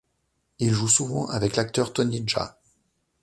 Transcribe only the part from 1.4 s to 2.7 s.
l'acteur Tony Jaa.